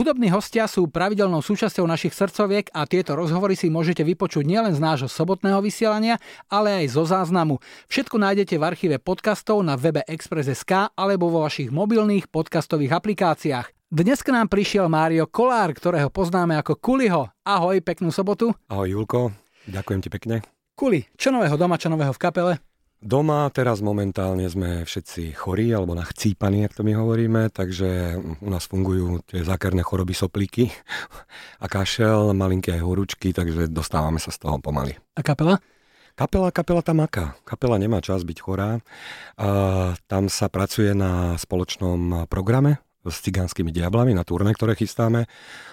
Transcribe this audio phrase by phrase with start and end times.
[0.00, 4.80] Hudobní hostia sú pravidelnou súčasťou našich srdcoviek a tieto rozhovory si môžete vypočuť nielen z
[4.80, 6.16] nášho sobotného vysielania,
[6.48, 7.60] ale aj zo záznamu.
[7.92, 13.92] Všetko nájdete v archíve podcastov na webe Express.sk alebo vo vašich mobilných podcastových aplikáciách.
[13.92, 17.28] Dnes k nám prišiel Mário Kolár, ktorého poznáme ako Kuliho.
[17.44, 18.56] Ahoj, peknú sobotu.
[18.72, 19.36] Ahoj Julko,
[19.68, 20.40] ďakujem ti pekne.
[20.80, 22.69] Kuli, čo nového doma, čo nového v kapele?
[23.00, 28.68] Doma teraz momentálne sme všetci chorí alebo nachcípaní, ak to my hovoríme, takže u nás
[28.68, 30.68] fungujú tie zákerné choroby soplíky
[31.64, 35.00] a kašel, malinké aj horúčky, takže dostávame sa z toho pomaly.
[35.16, 35.64] A kapela?
[36.12, 37.40] Kapela, kapela tam aká.
[37.48, 38.84] Kapela nemá čas byť chorá.
[39.40, 39.48] A
[40.04, 45.24] tam sa pracuje na spoločnom programe s cigánskymi diablami na turné, ktoré chystáme.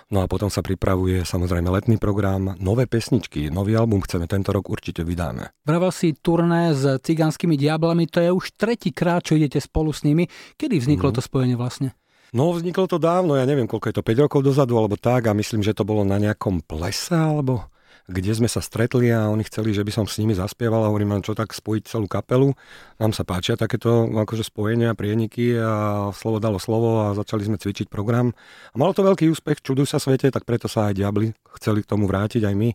[0.08, 4.72] No a potom sa pripravuje samozrejme letný program, nové pesničky, nový album chceme tento rok
[4.72, 5.52] určite vydáme.
[5.68, 10.32] Vravel si turné s cigánskymi diablami, to je už tretíkrát, čo idete spolu s nimi.
[10.56, 11.16] Kedy vzniklo mm.
[11.20, 11.92] to spojenie vlastne?
[12.36, 15.36] No, vzniklo to dávno, ja neviem, koľko je to, 5 rokov dozadu alebo tak a
[15.36, 17.72] myslím, že to bolo na nejakom plese alebo
[18.08, 21.20] kde sme sa stretli a oni chceli, že by som s nimi zaspieval a hovorím,
[21.20, 22.56] čo tak spojiť celú kapelu.
[23.04, 27.92] Nám sa páčia takéto akože spojenia, prieniky a slovo dalo slovo a začali sme cvičiť
[27.92, 28.32] program.
[28.72, 31.90] A malo to veľký úspech, čuduj sa svete, tak preto sa aj Diabli chceli k
[31.92, 32.72] tomu vrátiť aj my.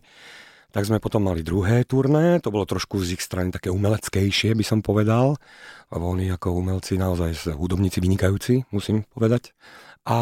[0.73, 4.65] Tak sme potom mali druhé turné, to bolo trošku z ich strany také umeleckejšie, by
[4.65, 5.37] som povedal.
[5.89, 9.53] Lebo oni ako umelci naozaj hudobníci vynikajúci, musím povedať.
[10.05, 10.17] A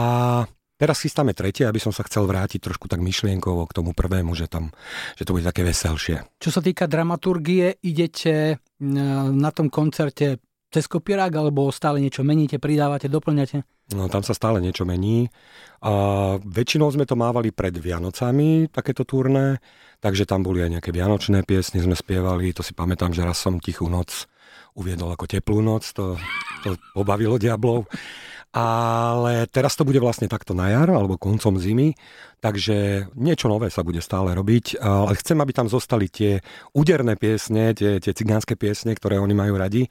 [0.81, 4.49] Teraz chystáme tretie, aby som sa chcel vrátiť trošku tak myšlienkovo k tomu prvému, že,
[4.49, 4.73] tam,
[5.13, 6.25] že to bude také veselšie.
[6.41, 10.41] Čo sa týka dramaturgie, idete na tom koncerte
[10.73, 13.61] cez kopierák, alebo stále niečo meníte, pridávate, doplňate?
[13.93, 15.29] No, tam sa stále niečo mení.
[15.85, 15.93] A
[16.41, 19.61] väčšinou sme to mávali pred Vianocami, takéto turné,
[20.01, 23.61] takže tam boli aj nejaké vianočné piesne, sme spievali, to si pamätám, že raz som
[23.61, 24.25] Tichú noc
[24.73, 26.17] uviedol ako teplú noc, to,
[26.65, 27.85] to pobavilo diablov
[28.51, 31.95] ale teraz to bude vlastne takto na jar alebo koncom zimy,
[32.43, 36.43] takže niečo nové sa bude stále robiť, ale chcem, aby tam zostali tie
[36.75, 39.87] úderné piesne, tie, tie cigánske piesne, ktoré oni majú radi,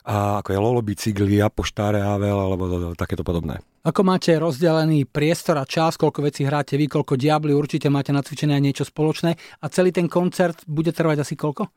[0.00, 3.60] a ako je Lolo Bicykli, Apoštáre Avel alebo takéto podobné.
[3.84, 8.56] Ako máte rozdelený priestor a čas, koľko vecí hráte vy, koľko diabli, určite máte nacvičené
[8.60, 11.68] niečo spoločné a celý ten koncert bude trvať asi koľko?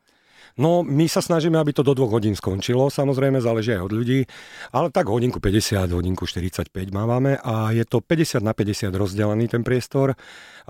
[0.54, 4.22] No, my sa snažíme, aby to do dvoch hodín skončilo, samozrejme, záleží aj od ľudí,
[4.70, 9.66] ale tak hodinku 50, hodinku 45 máme a je to 50 na 50 rozdelený ten
[9.66, 10.14] priestor.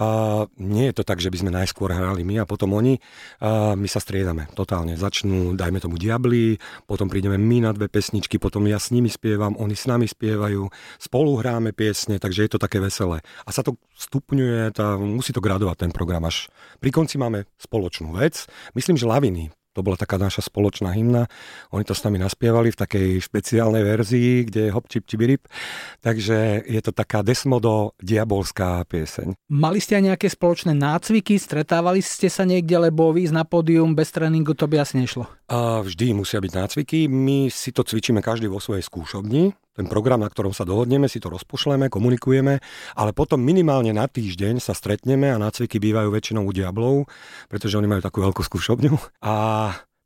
[0.00, 2.96] A nie je to tak, že by sme najskôr hrali my a potom oni.
[3.44, 4.96] A my sa striedame totálne.
[4.96, 6.56] Začnú, dajme tomu Diabli,
[6.88, 10.64] potom prídeme my na dve pesničky, potom ja s nimi spievam, oni s nami spievajú,
[10.96, 13.20] spolu hráme piesne, takže je to také veselé.
[13.44, 16.48] A sa to stupňuje, tá, musí to gradovať ten program až.
[16.80, 18.48] Pri konci máme spoločnú vec.
[18.72, 21.26] Myslím, že laviny to bola taká naša spoločná hymna.
[21.74, 25.50] Oni to s nami naspievali v takej špeciálnej verzii, kde je hop čip čibirip.
[25.98, 29.34] Takže je to taká desmodo diabolská pieseň.
[29.50, 31.34] Mali ste aj nejaké spoločné nácviky?
[31.36, 35.26] Stretávali ste sa niekde, lebo výjsť na pódium bez tréningu to by asi nešlo?
[35.50, 37.10] A vždy musia byť nácviky.
[37.10, 41.18] My si to cvičíme každý vo svojej skúšobni ten program, na ktorom sa dohodneme, si
[41.18, 42.62] to rozpošleme, komunikujeme,
[42.94, 47.10] ale potom minimálne na týždeň sa stretneme a nácviky bývajú väčšinou u diablov,
[47.50, 48.94] pretože oni majú takú veľkú skúšobňu.
[49.26, 49.34] A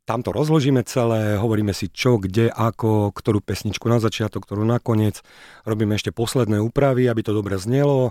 [0.09, 5.21] tam to rozložíme celé, hovoríme si čo, kde, ako, ktorú pesničku na začiatok, ktorú nakoniec.
[5.69, 8.09] Robíme ešte posledné úpravy, aby to dobre znelo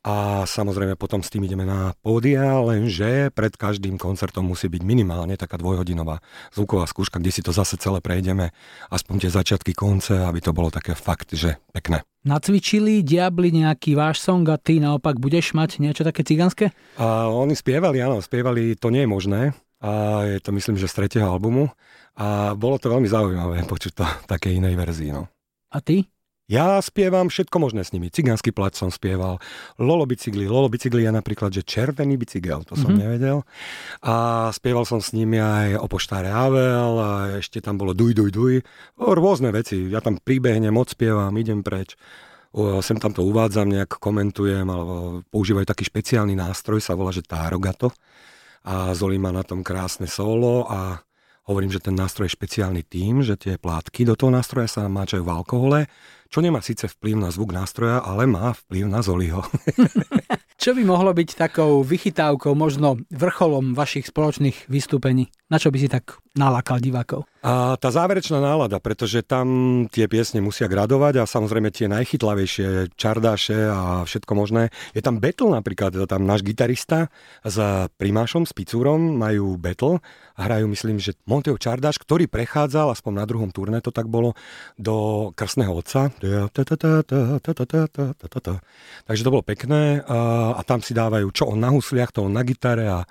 [0.00, 5.36] a samozrejme potom s tým ideme na pódia, lenže pred každým koncertom musí byť minimálne
[5.36, 6.24] taká dvojhodinová
[6.56, 8.48] zvuková skúška, kde si to zase celé prejdeme,
[8.88, 12.08] aspoň tie začiatky, konce, aby to bolo také fakt, že pekné.
[12.24, 16.72] Nacvičili diabli nejaký váš song a ty naopak budeš mať niečo také cigánske?
[16.96, 19.40] A oni spievali, áno, spievali, to nie je možné,
[19.84, 19.90] a
[20.24, 21.68] je to myslím, že z tretieho albumu
[22.16, 25.12] a bolo to veľmi zaujímavé počuť to v takej inej verzii.
[25.12, 25.28] No.
[25.68, 26.08] A ty?
[26.44, 28.12] Ja spievam všetko možné s nimi.
[28.12, 29.40] Cigánsky plač som spieval,
[29.80, 30.44] Lolo bicykli.
[30.44, 33.00] Lolo bicykli je napríklad, že červený bicykel, to som mm-hmm.
[33.00, 33.38] nevedel.
[34.04, 38.28] A spieval som s nimi aj o poštáre Avel a ešte tam bolo Duj, duj,
[38.28, 38.54] duj.
[39.00, 39.88] O, rôzne veci.
[39.88, 41.96] Ja tam príbehnem, odspievam, idem preč.
[42.52, 47.24] O, sem tam to uvádzam, nejak komentujem, alebo používajú taký špeciálny nástroj, sa volá, že
[47.24, 47.88] Tárogato
[48.64, 51.04] a Zoli má na tom krásne solo a
[51.44, 55.20] hovorím, že ten nástroj je špeciálny tým, že tie plátky do toho nástroja sa máčajú
[55.20, 55.78] v alkohole,
[56.34, 59.46] čo nemá síce vplyv na zvuk nástroja, ale má vplyv na Zoliho.
[60.64, 65.30] čo by mohlo byť takou vychytávkou, možno vrcholom vašich spoločných vystúpení?
[65.46, 67.30] Na čo by si tak nalákal divákov?
[67.44, 69.46] A tá záverečná nálada, pretože tam
[69.92, 74.74] tie piesne musia gradovať a samozrejme tie najchytlavejšie čardáše a všetko možné.
[74.96, 77.12] Je tam battle napríklad, je tam náš gitarista
[77.44, 77.60] s
[78.00, 80.00] Primášom, s Picúrom majú battle
[80.34, 84.34] a hrajú, myslím, že Monteo Čardáš, ktorý prechádzal, aspoň na druhom turné to tak bolo,
[84.80, 86.10] do Krstného otca.
[89.04, 92.32] Takže to bolo pekné a, a tam si dávajú čo on na husliach, to on
[92.32, 93.04] na gitare a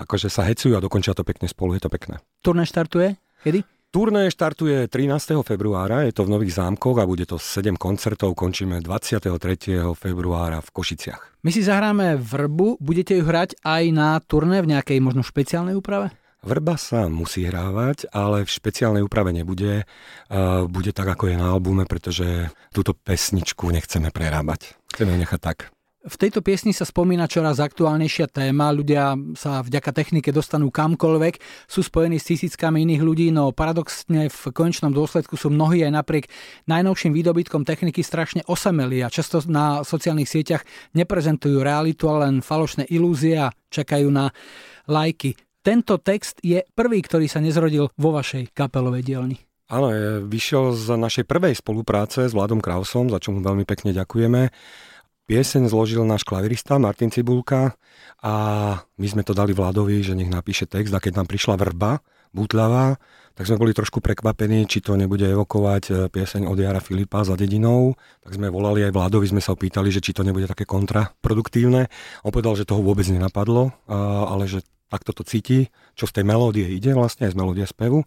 [0.00, 2.18] akože sa hecujú a dokončia to pekne spolu, je to pekné.
[2.40, 3.14] Turné štartuje?
[3.44, 3.60] Kedy?
[3.94, 5.38] Turné štartuje 13.
[5.46, 9.30] februára, je to v Nových zámkoch a bude to 7 koncertov, končíme 23.
[9.94, 11.46] februára v Košiciach.
[11.46, 16.10] My si zahráme vrbu, budete ju hrať aj na turné v nejakej možno špeciálnej úprave?
[16.44, 19.88] Vrba sa musí hrávať, ale v špeciálnej úprave nebude.
[20.68, 24.76] Bude tak, ako je na albume, pretože túto pesničku nechceme prerábať.
[24.92, 25.58] Chceme nechať tak.
[26.04, 31.80] V tejto piesni sa spomína čoraz aktuálnejšia téma, ľudia sa vďaka technike dostanú kamkoľvek, sú
[31.80, 36.28] spojení s tisíckami iných ľudí, no paradoxne v konečnom dôsledku sú mnohí aj napriek
[36.68, 42.84] najnovším výdobytkom techniky strašne osameli a často na sociálnych sieťach neprezentujú realitu, ale len falošné
[42.92, 44.28] ilúzie a čakajú na
[44.84, 45.40] lajky.
[45.64, 49.40] Tento text je prvý, ktorý sa nezrodil vo vašej kapelovej dielni.
[49.72, 49.88] Áno,
[50.28, 54.52] vyšiel z našej prvej spolupráce s Vladom Krausom, za čo mu veľmi pekne ďakujeme.
[55.24, 57.72] Pieseň zložil náš klavirista Martin Cibulka
[58.20, 58.34] a
[58.76, 63.00] my sme to dali Vladovi, že nech napíše text a keď nám prišla vrba, butľavá,
[63.32, 67.38] tak sme boli trošku prekvapení, či to nebude evokovať e, pieseň od Jara Filipa za
[67.38, 67.96] dedinou.
[68.20, 71.88] Tak sme volali aj Vladovi, sme sa opýtali, že či to nebude také kontraproduktívne.
[72.26, 76.66] On povedal, že toho vôbec nenapadlo, ale že takto to cíti, čo z tej melódie
[76.70, 78.04] ide vlastne, aj z melódie spevu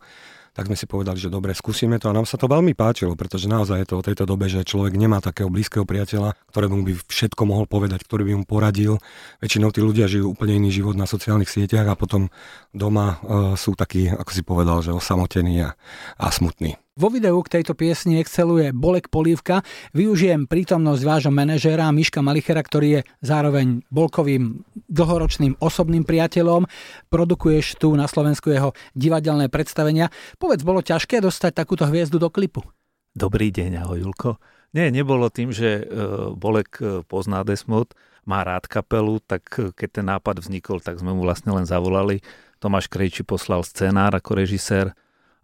[0.58, 3.46] tak sme si povedali, že dobre, skúsime to a nám sa to veľmi páčilo, pretože
[3.46, 7.46] naozaj je to o tejto dobe, že človek nemá takého blízkeho priateľa, ktorému by všetko
[7.46, 8.98] mohol povedať, ktorý by mu poradil.
[9.38, 12.34] Väčšinou tí ľudia žijú úplne iný život na sociálnych sieťach a potom
[12.74, 15.78] doma uh, sú takí, ako si povedal, že osamotení a,
[16.18, 16.74] a smutní.
[16.98, 19.62] Vo videu k tejto piesni exceluje Bolek Polívka.
[19.94, 26.66] Využijem prítomnosť vášho manažéra Miška Malichera, ktorý je zároveň Bolkovým dlhoročným osobným priateľom.
[27.14, 30.10] Produkuješ tu na Slovensku jeho divadelné predstavenia.
[30.42, 32.66] Povedz, bolo ťažké dostať takúto hviezdu do klipu?
[33.14, 34.42] Dobrý deň, ahoj Julko.
[34.74, 35.94] Nie, nebolo tým, že e,
[36.34, 37.94] Bolek e, pozná Desmod,
[38.26, 42.26] má rád kapelu, tak e, keď ten nápad vznikol, tak sme mu vlastne len zavolali.
[42.58, 44.98] Tomáš Krejči poslal scenár ako režisér,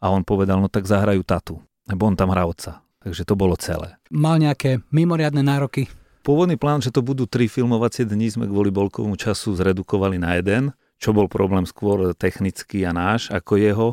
[0.03, 2.83] a on povedal, no tak zahrajú tatu, lebo on tam hrá otca.
[2.99, 3.95] Takže to bolo celé.
[4.11, 5.87] Mal nejaké mimoriadne nároky?
[6.23, 10.71] Pôvodný plán, že to budú tri filmovacie dni, sme kvôli Bolkovému času zredukovali na jeden,
[10.99, 13.89] čo bol problém skôr technický a náš ako jeho.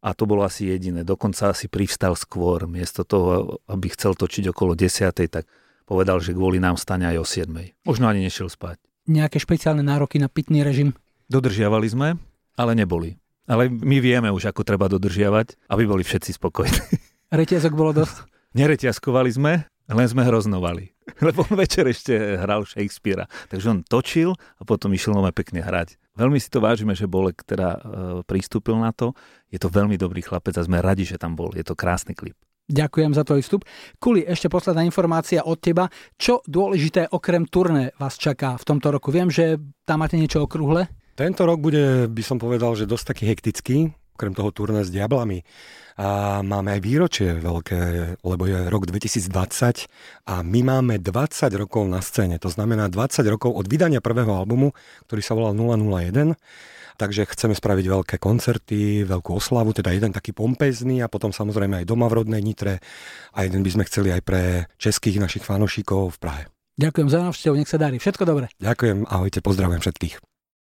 [0.00, 1.04] A to bolo asi jediné.
[1.04, 2.64] Dokonca asi privstal skôr.
[2.64, 5.12] Miesto toho, aby chcel točiť okolo 10.
[5.28, 5.44] tak
[5.84, 7.52] povedal, že kvôli nám stane aj o 7.
[7.84, 8.80] Možno ani nešiel spať.
[9.08, 10.96] Nejaké špeciálne nároky na pitný režim?
[11.28, 12.08] Dodržiavali sme,
[12.56, 13.20] ale neboli.
[13.50, 16.78] Ale my vieme už, ako treba dodržiavať, aby boli všetci spokojní.
[17.34, 18.30] Reťazok bolo dosť?
[18.54, 20.94] Nereťazkovali sme, len sme hroznovali.
[21.26, 23.26] Lebo on večer ešte hral Shakespearea.
[23.50, 25.98] Takže on točil a potom išiel nové pekne hrať.
[26.14, 27.78] Veľmi si to vážime, že Bolek teda e,
[28.22, 29.18] pristúpil na to.
[29.50, 31.50] Je to veľmi dobrý chlapec a sme radi, že tam bol.
[31.50, 32.38] Je to krásny klip.
[32.70, 33.66] Ďakujem za tvoj vstup.
[33.98, 35.90] Kuli, ešte posledná informácia od teba.
[36.14, 39.10] Čo dôležité okrem turné vás čaká v tomto roku?
[39.10, 40.86] Viem, že tam máte niečo okrúhle?
[41.20, 45.44] Tento rok bude, by som povedal, že dosť taký hektický, okrem toho turné s Diablami.
[46.00, 47.80] A máme aj výročie veľké,
[48.24, 49.28] lebo je rok 2020
[50.24, 52.40] a my máme 20 rokov na scéne.
[52.40, 54.72] To znamená 20 rokov od vydania prvého albumu,
[55.12, 56.40] ktorý sa volal 001.
[56.96, 61.88] Takže chceme spraviť veľké koncerty, veľkú oslavu, teda jeden taký pompezný a potom samozrejme aj
[61.88, 62.80] doma v rodnej Nitre
[63.36, 66.42] a jeden by sme chceli aj pre českých našich fanošikov v Prahe.
[66.80, 68.00] Ďakujem za návštevu, nech sa darí.
[68.00, 68.48] Všetko dobré.
[68.56, 70.29] Ďakujem, ahojte, pozdravujem všetkých.